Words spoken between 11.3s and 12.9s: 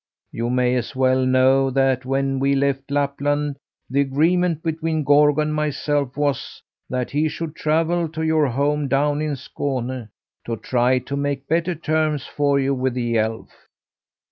better terms for you